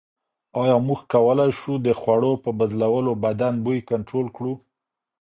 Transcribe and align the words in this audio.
ایا 0.61 0.75
موږ 0.87 0.99
کولای 1.13 1.51
شو 1.59 1.73
د 1.85 1.87
خوړو 1.99 2.31
په 2.43 2.49
بدلولو 2.59 3.11
بدن 3.23 3.53
بوی 3.65 3.79
کنټرول 3.89 4.27
کړو؟ 4.35 4.53